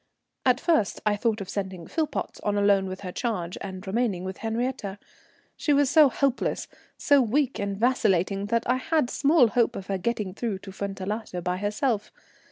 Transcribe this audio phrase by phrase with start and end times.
[0.47, 4.37] At first I thought of sending Philpotts on alone with her charge and remaining with
[4.39, 4.97] Henriette.
[5.55, 9.99] She was so helpless, so weak and vacillating that I had small hope of her
[9.99, 12.11] getting through to Fuentellato by herself.